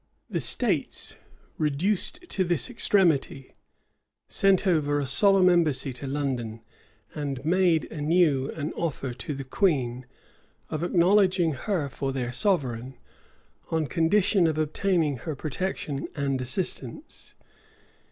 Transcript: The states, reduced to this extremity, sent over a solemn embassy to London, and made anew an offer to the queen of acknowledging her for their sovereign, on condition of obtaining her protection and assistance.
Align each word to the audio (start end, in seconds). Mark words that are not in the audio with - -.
The 0.31 0.41
states, 0.41 1.15
reduced 1.59 2.27
to 2.29 2.43
this 2.43 2.71
extremity, 2.71 3.51
sent 4.27 4.65
over 4.65 4.99
a 4.99 5.05
solemn 5.05 5.47
embassy 5.47 5.93
to 5.93 6.07
London, 6.07 6.63
and 7.13 7.45
made 7.45 7.85
anew 7.91 8.49
an 8.55 8.73
offer 8.73 9.13
to 9.13 9.35
the 9.35 9.43
queen 9.43 10.07
of 10.71 10.83
acknowledging 10.83 11.53
her 11.53 11.87
for 11.87 12.11
their 12.11 12.31
sovereign, 12.31 12.95
on 13.69 13.85
condition 13.85 14.47
of 14.47 14.57
obtaining 14.57 15.17
her 15.17 15.35
protection 15.35 16.07
and 16.15 16.41
assistance. 16.41 17.35